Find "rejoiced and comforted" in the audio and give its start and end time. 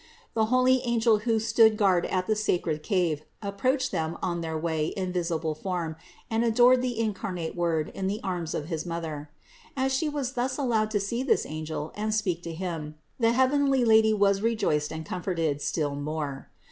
14.41-15.61